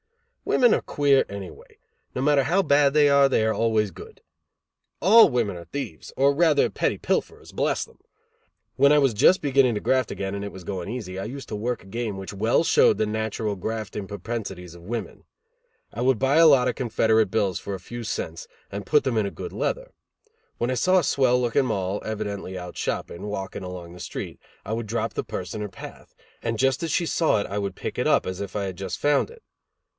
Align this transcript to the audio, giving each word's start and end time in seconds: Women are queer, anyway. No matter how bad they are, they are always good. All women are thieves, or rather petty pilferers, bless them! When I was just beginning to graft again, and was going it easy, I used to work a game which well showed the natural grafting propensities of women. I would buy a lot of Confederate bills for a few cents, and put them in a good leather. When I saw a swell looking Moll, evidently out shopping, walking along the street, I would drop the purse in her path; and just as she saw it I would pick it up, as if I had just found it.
Women 0.45 0.73
are 0.73 0.81
queer, 0.81 1.23
anyway. 1.29 1.77
No 2.15 2.21
matter 2.23 2.43
how 2.43 2.61
bad 2.63 2.93
they 2.93 3.07
are, 3.07 3.29
they 3.29 3.45
are 3.45 3.53
always 3.53 3.91
good. 3.91 4.21
All 4.99 5.29
women 5.29 5.55
are 5.55 5.65
thieves, 5.65 6.11
or 6.17 6.33
rather 6.33 6.71
petty 6.71 6.97
pilferers, 6.97 7.51
bless 7.53 7.85
them! 7.85 7.99
When 8.75 8.91
I 8.91 8.97
was 8.97 9.13
just 9.13 9.41
beginning 9.41 9.75
to 9.75 9.79
graft 9.79 10.09
again, 10.11 10.33
and 10.33 10.51
was 10.51 10.63
going 10.65 10.89
it 10.89 10.95
easy, 10.97 11.19
I 11.19 11.25
used 11.25 11.47
to 11.49 11.55
work 11.55 11.83
a 11.83 11.87
game 11.87 12.17
which 12.17 12.33
well 12.33 12.63
showed 12.63 12.97
the 12.97 13.05
natural 13.05 13.55
grafting 13.55 14.07
propensities 14.07 14.73
of 14.75 14.81
women. 14.81 15.23
I 15.93 16.01
would 16.01 16.17
buy 16.17 16.37
a 16.37 16.47
lot 16.47 16.67
of 16.67 16.75
Confederate 16.75 17.29
bills 17.31 17.59
for 17.59 17.75
a 17.75 17.79
few 17.79 18.03
cents, 18.03 18.47
and 18.71 18.85
put 18.87 19.03
them 19.03 19.17
in 19.17 19.27
a 19.27 19.31
good 19.31 19.53
leather. 19.53 19.93
When 20.57 20.71
I 20.71 20.73
saw 20.73 20.97
a 20.99 21.03
swell 21.03 21.39
looking 21.39 21.65
Moll, 21.65 22.01
evidently 22.03 22.57
out 22.57 22.75
shopping, 22.75 23.27
walking 23.27 23.63
along 23.63 23.93
the 23.93 23.99
street, 23.99 24.39
I 24.65 24.73
would 24.73 24.87
drop 24.87 25.13
the 25.13 25.23
purse 25.23 25.53
in 25.53 25.61
her 25.61 25.69
path; 25.69 26.15
and 26.41 26.59
just 26.59 26.81
as 26.81 26.91
she 26.91 27.05
saw 27.05 27.39
it 27.39 27.47
I 27.47 27.59
would 27.59 27.75
pick 27.75 27.97
it 27.99 28.07
up, 28.07 28.25
as 28.25 28.41
if 28.41 28.55
I 28.55 28.63
had 28.63 28.75
just 28.75 28.97
found 28.97 29.29
it. 29.29 29.43